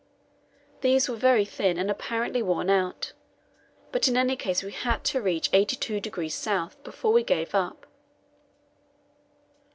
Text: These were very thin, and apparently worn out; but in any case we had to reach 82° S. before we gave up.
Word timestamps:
These 0.81 1.07
were 1.07 1.15
very 1.15 1.45
thin, 1.45 1.77
and 1.77 1.91
apparently 1.91 2.41
worn 2.41 2.71
out; 2.71 3.13
but 3.91 4.07
in 4.07 4.17
any 4.17 4.35
case 4.35 4.63
we 4.63 4.71
had 4.71 5.03
to 5.03 5.21
reach 5.21 5.51
82° 5.51 6.47
S. 6.65 6.75
before 6.83 7.13
we 7.13 7.21
gave 7.21 7.53
up. 7.53 7.85